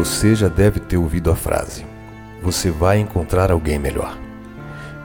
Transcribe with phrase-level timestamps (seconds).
[0.00, 1.84] Você já deve ter ouvido a frase:
[2.42, 4.16] Você vai encontrar alguém melhor.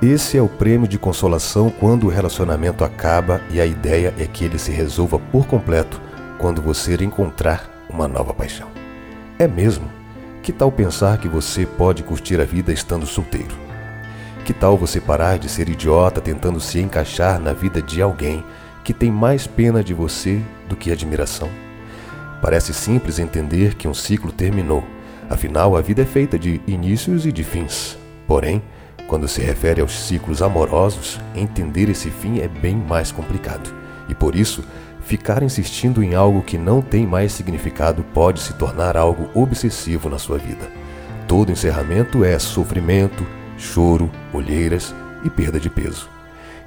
[0.01, 4.46] Esse é o prêmio de consolação quando o relacionamento acaba e a ideia é que
[4.46, 6.01] ele se resolva por completo
[6.39, 8.69] quando você encontrar uma nova paixão.
[9.37, 9.92] É mesmo?
[10.42, 13.53] Que tal pensar que você pode curtir a vida estando solteiro?
[14.46, 18.45] Que tal você parar de ser idiota tentando se encaixar na vida de alguém
[18.81, 21.64] que tem mais pena de você do que admiração?
[22.45, 24.84] Parece simples entender que um ciclo terminou,
[25.27, 27.98] afinal a vida é feita de inícios e de fins.
[28.27, 28.62] Porém,
[29.08, 33.73] quando se refere aos ciclos amorosos, entender esse fim é bem mais complicado.
[34.08, 34.63] E por isso,
[35.02, 40.20] ficar insistindo em algo que não tem mais significado pode se tornar algo obsessivo na
[40.20, 40.70] sua vida.
[41.27, 43.26] Todo encerramento é sofrimento,
[43.57, 44.93] choro, olheiras
[45.23, 46.07] e perda de peso.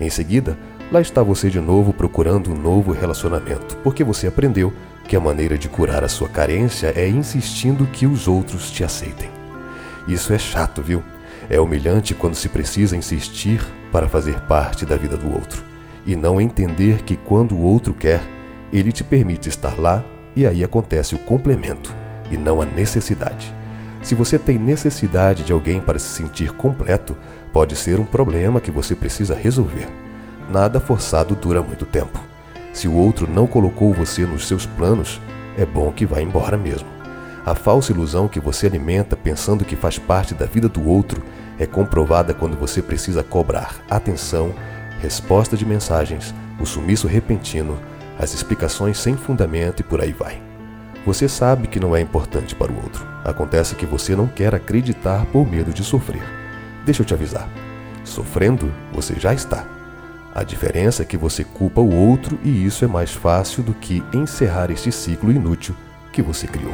[0.01, 0.59] Em seguida,
[0.91, 4.73] lá está você de novo procurando um novo relacionamento, porque você aprendeu
[5.09, 9.31] que a maneira de curar a sua carência é insistindo que os outros te aceitem.
[10.07, 11.03] Isso é chato, viu?
[11.49, 15.65] É humilhante quando se precisa insistir para fazer parte da vida do outro
[16.07, 18.21] e não entender que quando o outro quer,
[18.71, 20.05] ele te permite estar lá
[20.37, 21.95] e aí acontece o complemento
[22.31, 23.53] e não a necessidade.
[24.03, 27.17] Se você tem necessidade de alguém para se sentir completo,
[27.53, 29.89] pode ser um problema que você precisa resolver.
[30.51, 32.28] Nada forçado dura muito tempo.
[32.79, 35.21] Se o outro não colocou você nos seus planos,
[35.57, 36.87] é bom que vá embora mesmo.
[37.45, 41.21] A falsa ilusão que você alimenta pensando que faz parte da vida do outro
[41.59, 44.55] é comprovada quando você precisa cobrar atenção,
[45.01, 47.77] resposta de mensagens, o sumiço repentino,
[48.17, 50.41] as explicações sem fundamento e por aí vai.
[51.05, 53.05] Você sabe que não é importante para o outro.
[53.25, 56.23] Acontece que você não quer acreditar por medo de sofrer.
[56.87, 57.49] Deixa eu te avisar.
[58.05, 59.78] Sofrendo, você já está.
[60.39, 64.05] A diferença é que você culpa o outro e isso é mais fácil do que
[64.15, 65.75] encerrar este ciclo inútil
[66.13, 66.73] que você criou.